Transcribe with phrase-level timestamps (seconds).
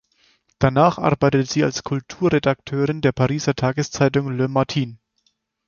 [0.57, 4.97] Danach arbeitete sie als Kulturredakteurin der Pariser Tageszeitung "Le matin".